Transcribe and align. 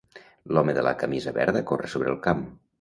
L'home 0.57 0.75
de 0.77 0.85
la 0.87 0.95
camisa 1.03 1.35
verda 1.37 1.63
corre 1.73 1.93
sobre 1.95 2.13
el 2.17 2.21
camp. 2.29 2.45